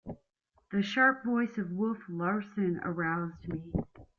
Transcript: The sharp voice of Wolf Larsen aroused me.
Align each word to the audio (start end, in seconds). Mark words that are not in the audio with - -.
The 0.71 0.81
sharp 0.81 1.23
voice 1.25 1.59
of 1.59 1.69
Wolf 1.73 1.99
Larsen 2.09 2.79
aroused 2.83 3.47
me. 3.47 3.71